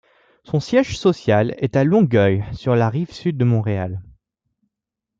[0.43, 4.01] Son siège social est à Longueuil sur la rive sud de Montréal.